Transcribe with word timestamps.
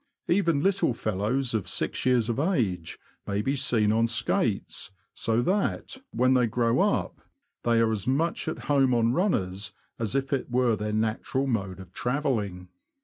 Even 0.27 0.63
little 0.63 0.95
fellows 0.95 1.53
of 1.53 1.67
six 1.67 2.07
years 2.07 2.27
of 2.27 2.39
age 2.39 2.97
may 3.27 3.43
be 3.43 3.55
seen 3.55 3.91
on 3.91 4.07
skates; 4.07 4.89
so 5.13 5.43
that, 5.43 5.97
when 6.09 6.33
they 6.33 6.47
grow 6.47 6.79
up, 6.79 7.21
they 7.61 7.79
are 7.79 7.91
as 7.91 8.07
much 8.07 8.47
at 8.47 8.57
home 8.65 8.95
on 8.95 9.13
runners 9.13 9.73
as 9.99 10.15
if 10.15 10.33
it 10.33 10.49
were 10.49 10.75
their 10.75 10.91
natural 10.91 11.45
mode 11.45 11.79
of 11.79 11.93
travelling. 11.93 12.67